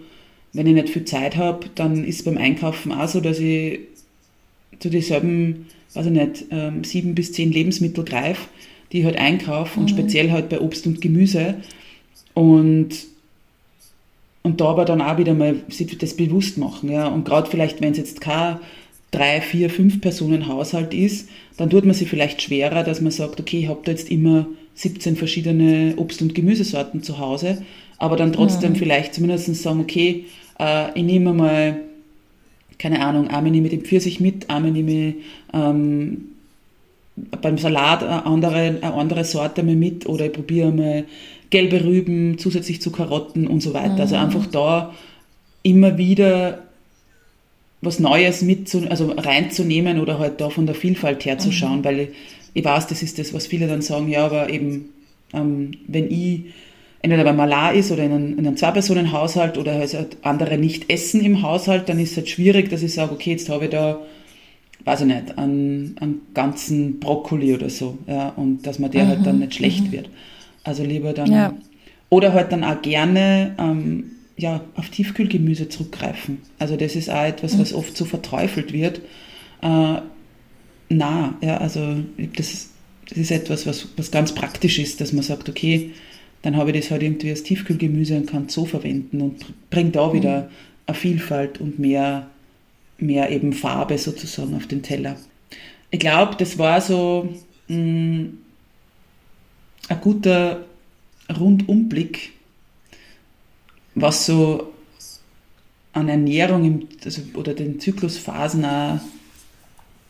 [0.53, 3.79] Wenn ich nicht viel Zeit habe, dann ist beim Einkaufen auch so, dass ich
[4.79, 8.47] zu dieselben, weiß ich nicht, ähm, sieben bis zehn Lebensmittel greife,
[8.91, 9.85] die ich halt einkaufe mhm.
[9.85, 11.55] und speziell halt bei Obst und Gemüse.
[12.33, 12.89] Und
[14.43, 16.89] und da aber dann auch wieder mal sich das bewusst machen.
[16.89, 17.07] Ja.
[17.07, 18.59] Und gerade vielleicht, wenn es jetzt kein
[19.11, 23.39] drei, vier, fünf Personen Haushalt ist, dann tut man sich vielleicht schwerer, dass man sagt,
[23.39, 27.63] okay, ich habe da jetzt immer 17 verschiedene Obst- und Gemüsesorten zu Hause,
[27.97, 28.79] aber dann trotzdem ja.
[28.79, 30.25] vielleicht zumindest sagen, okay,
[30.59, 31.79] äh, ich nehme mal,
[32.77, 35.15] keine Ahnung, einmal nehme ich den Pfirsich mit, einmal nehme ich
[35.53, 36.25] ähm,
[37.41, 41.05] beim Salat eine andere, eine andere Sorte mal mit oder ich probiere mal
[41.49, 44.01] gelbe Rüben zusätzlich zu Karotten und so weiter.
[44.01, 44.21] Also mhm.
[44.21, 44.93] Also einfach da
[45.63, 46.66] immer wieder
[47.81, 51.85] was Neues mit zu, also reinzunehmen oder halt da von der Vielfalt herzuschauen, mhm.
[51.85, 52.09] weil ich,
[52.53, 54.89] ich, weiß, das ist das, was viele dann sagen, ja, aber eben,
[55.33, 56.45] ähm, wenn ich
[57.01, 61.21] entweder beim Malar ist oder in einem, in einem Zwei-Personen-Haushalt oder halt andere nicht essen
[61.21, 63.99] im Haushalt, dann ist es halt schwierig, dass ich sage, okay, jetzt habe ich da,
[64.83, 69.09] weiß ich nicht, einen, einen ganzen Brokkoli oder so, ja, und dass man der mhm.
[69.09, 69.91] halt dann nicht schlecht mhm.
[69.91, 70.09] wird.
[70.63, 71.31] Also lieber dann.
[71.31, 71.53] Ja.
[72.09, 76.39] Oder halt dann auch gerne ähm, ja, auf Tiefkühlgemüse zurückgreifen.
[76.59, 77.79] Also das ist auch etwas, was mhm.
[77.79, 79.01] oft so verteufelt wird.
[79.61, 80.01] Äh,
[80.89, 81.37] nah.
[81.41, 81.97] Ja, also
[82.35, 82.69] das,
[83.09, 85.91] das ist etwas, was, was ganz praktisch ist, dass man sagt, okay,
[86.43, 89.95] dann habe ich das halt irgendwie als Tiefkühlgemüse und kann es so verwenden und bringt
[89.95, 90.47] da wieder mhm.
[90.85, 92.29] eine Vielfalt und mehr,
[92.99, 95.17] mehr eben Farbe sozusagen auf den Teller.
[95.89, 97.33] Ich glaube, das war so
[97.69, 98.37] mh, mm,
[99.89, 100.65] ein guter
[101.39, 102.33] Rundumblick,
[104.01, 104.73] was so
[105.93, 108.99] an Ernährung im, also, oder den Zyklusphasen auch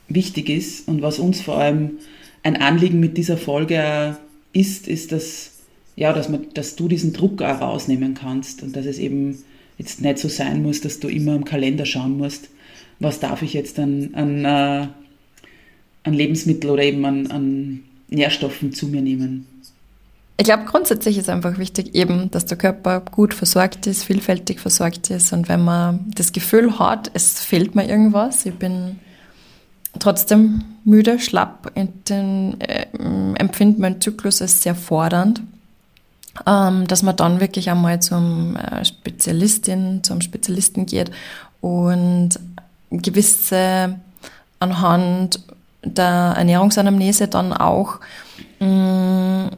[0.10, 2.00] wichtig ist und was uns vor allem
[2.44, 4.18] ein Anliegen mit dieser Folge
[4.54, 5.52] ist, ist, dass,
[5.96, 9.44] ja, dass, man, dass du diesen Druck auch rausnehmen kannst und dass es eben
[9.78, 12.50] jetzt nicht so sein muss, dass du immer im Kalender schauen musst,
[13.00, 14.88] was darf ich jetzt an, an, äh,
[16.04, 19.46] an Lebensmittel oder eben an, an Nährstoffen zu mir nehmen.
[20.40, 25.10] Ich glaube, grundsätzlich ist einfach wichtig eben, dass der Körper gut versorgt ist, vielfältig versorgt
[25.10, 25.34] ist.
[25.34, 29.00] Und wenn man das Gefühl hat, es fehlt mir irgendwas, ich bin
[29.98, 31.72] trotzdem müde, schlapp,
[32.08, 32.86] den, äh,
[33.36, 35.42] empfindet mein Zyklus als sehr fordernd,
[36.46, 41.10] ähm, dass man dann wirklich einmal zum äh, Spezialistin, zum Spezialisten geht
[41.62, 42.40] und
[42.92, 43.96] gewisse
[44.60, 45.44] anhand
[45.84, 48.00] der Ernährungsanamnese dann auch
[48.60, 49.50] mh, mm,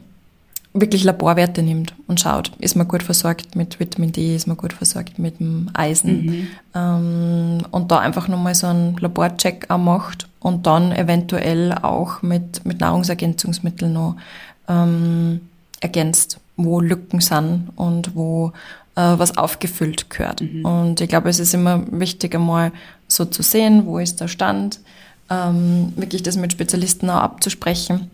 [0.72, 4.72] wirklich Laborwerte nimmt und schaut, ist man gut versorgt mit Vitamin D, ist man gut
[4.72, 6.46] versorgt mit dem Eisen mhm.
[6.74, 12.64] ähm, und da einfach nochmal so einen Laborcheck auch macht und dann eventuell auch mit,
[12.64, 14.16] mit Nahrungsergänzungsmitteln noch
[14.68, 15.40] ähm,
[15.80, 18.52] ergänzt, wo Lücken sind und wo
[18.94, 20.40] äh, was aufgefüllt gehört.
[20.42, 20.64] Mhm.
[20.64, 22.70] Und ich glaube, es ist immer wichtig, einmal
[23.08, 24.78] so zu sehen, wo ist der Stand,
[25.30, 28.10] ähm, wirklich das mit Spezialisten auch abzusprechen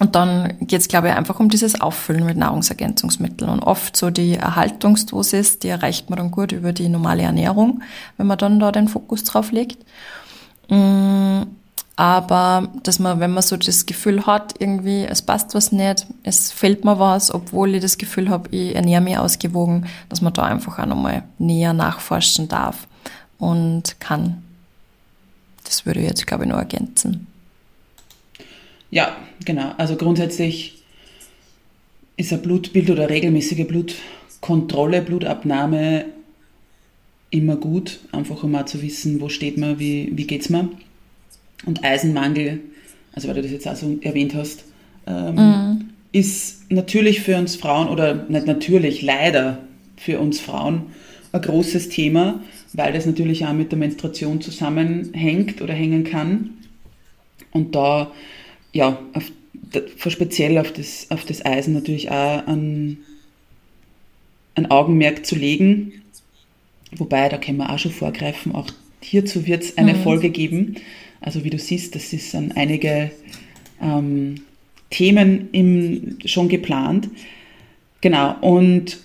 [0.00, 3.50] und dann geht es, glaube ich, einfach um dieses Auffüllen mit Nahrungsergänzungsmitteln.
[3.50, 7.82] Und oft so die Erhaltungsdosis, die erreicht man dann gut über die normale Ernährung,
[8.16, 9.84] wenn man dann da den Fokus drauf legt.
[10.70, 11.42] Mm,
[11.96, 16.50] aber dass man, wenn man so das Gefühl hat, irgendwie, es passt was nicht, es
[16.50, 20.44] fehlt mir was, obwohl ich das Gefühl habe, ich ernähre mich ausgewogen, dass man da
[20.44, 22.88] einfach auch nochmal näher nachforschen darf
[23.38, 24.42] und kann.
[25.64, 27.26] Das würde ich jetzt, glaube ich, noch ergänzen.
[28.90, 29.72] Ja, genau.
[29.78, 30.82] Also grundsätzlich
[32.16, 36.06] ist ein Blutbild oder regelmäßige Blutkontrolle, Blutabnahme
[37.30, 40.68] immer gut, einfach um mal zu wissen, wo steht man, wie, wie geht es mir.
[41.64, 42.60] Und Eisenmangel,
[43.12, 44.64] also weil du das jetzt auch so erwähnt hast,
[45.06, 45.90] ähm, mhm.
[46.12, 49.58] ist natürlich für uns Frauen, oder nicht natürlich, leider
[49.96, 50.86] für uns Frauen
[51.32, 52.40] ein großes Thema,
[52.72, 56.50] weil das natürlich auch mit der Menstruation zusammenhängt oder hängen kann.
[57.52, 58.12] Und da
[58.72, 59.30] ja, auf,
[60.08, 62.98] speziell auf das, auf das Eisen natürlich auch ein,
[64.54, 66.02] ein Augenmerk zu legen.
[66.92, 68.68] Wobei, da können wir auch schon vorgreifen, auch
[69.00, 70.02] hierzu wird es eine mhm.
[70.02, 70.76] Folge geben.
[71.20, 73.10] Also wie du siehst, das ist an einige
[73.80, 74.36] ähm,
[74.90, 77.08] Themen im, schon geplant.
[78.00, 78.98] Genau, und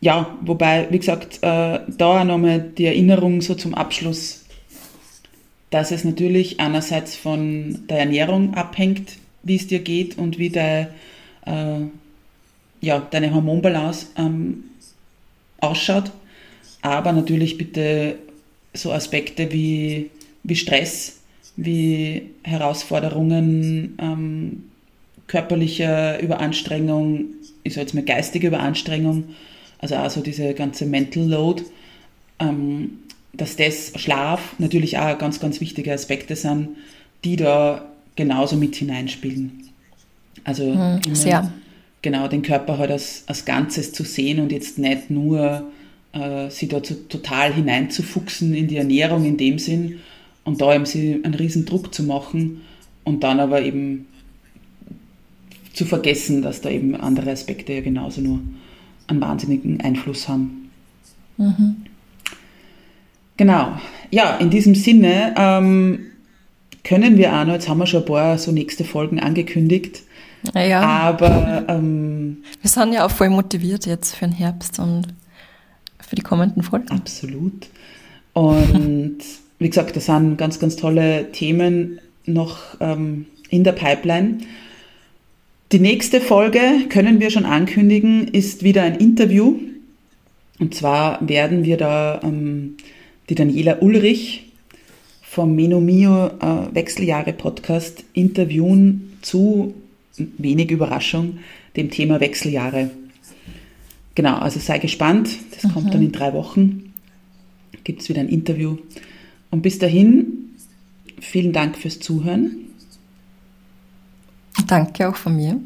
[0.00, 4.43] ja, wobei, wie gesagt, äh, da nochmal die Erinnerung so zum Abschluss
[5.74, 10.86] dass es natürlich einerseits von der Ernährung abhängt, wie es dir geht und wie de,
[11.46, 11.80] äh,
[12.80, 14.62] ja, deine Hormonbalance ähm,
[15.58, 16.12] ausschaut,
[16.80, 18.20] aber natürlich bitte
[18.72, 20.10] so Aspekte wie,
[20.44, 21.18] wie Stress,
[21.56, 24.62] wie Herausforderungen, ähm,
[25.26, 27.24] körperliche Überanstrengung,
[27.64, 29.24] ich sage jetzt mal geistige Überanstrengung,
[29.80, 31.64] also also diese ganze Mental Load,
[32.38, 32.98] ähm,
[33.36, 36.68] dass das Schlaf natürlich auch ganz, ganz wichtige Aspekte sind,
[37.24, 37.84] die da
[38.16, 39.70] genauso mit hineinspielen.
[40.44, 41.52] Also mhm, immer,
[42.02, 45.70] genau den Körper halt als, als Ganzes zu sehen und jetzt nicht nur
[46.12, 50.00] äh, sie da zu, total hineinzufuchsen in die Ernährung in dem Sinn
[50.44, 52.60] und da eben sie einen riesen Druck zu machen
[53.04, 54.06] und dann aber eben
[55.72, 58.40] zu vergessen, dass da eben andere Aspekte ja genauso nur
[59.06, 60.70] einen wahnsinnigen Einfluss haben.
[61.36, 61.76] Mhm.
[63.36, 63.78] Genau.
[64.10, 66.06] Ja, in diesem Sinne ähm,
[66.84, 70.02] können wir auch noch, jetzt haben wir schon ein paar so nächste Folgen angekündigt.
[70.54, 70.80] Ja.
[70.82, 75.06] Aber ähm, wir sind ja auch voll motiviert jetzt für den Herbst und
[76.00, 76.88] für die kommenden Folgen.
[76.90, 77.68] Absolut.
[78.34, 79.18] Und
[79.58, 84.38] wie gesagt, das sind ganz, ganz tolle Themen noch ähm, in der Pipeline.
[85.72, 89.58] Die nächste Folge, können wir schon ankündigen, ist wieder ein Interview.
[90.60, 92.76] Und zwar werden wir da ähm,
[93.28, 94.52] die Daniela Ulrich
[95.22, 99.74] vom Menomio äh, Wechseljahre Podcast interviewen zu,
[100.16, 101.38] wenig Überraschung,
[101.76, 102.90] dem Thema Wechseljahre.
[104.14, 105.72] Genau, also sei gespannt, das mhm.
[105.72, 106.92] kommt dann in drei Wochen,
[107.82, 108.78] gibt es wieder ein Interview.
[109.50, 110.50] Und bis dahin
[111.20, 112.56] vielen Dank fürs Zuhören.
[114.66, 115.60] Danke auch von mir.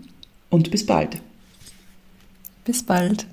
[0.50, 1.20] Und bis bald.
[2.64, 3.26] Bis bald.